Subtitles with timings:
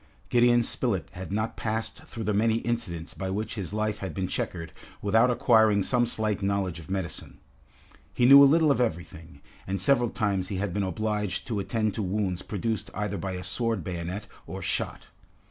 [0.29, 4.25] Gideon Spilett had not passed through the many incidents by which his life had been
[4.27, 7.37] checkered without acquiring some slight knowledge of medicine.
[8.11, 11.93] He knew a little of everything, and several times he had been obliged to attend
[11.93, 15.05] to wounds produced either by a sword bayonet or shot.